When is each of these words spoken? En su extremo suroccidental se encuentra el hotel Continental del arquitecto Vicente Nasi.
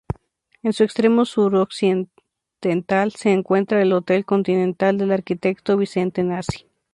En 0.63 0.73
su 0.73 0.83
extremo 0.83 1.25
suroccidental 1.25 3.11
se 3.15 3.33
encuentra 3.33 3.83
el 3.83 3.93
hotel 3.93 4.25
Continental 4.25 4.97
del 4.97 5.11
arquitecto 5.11 5.77
Vicente 5.77 6.23
Nasi. 6.23 6.65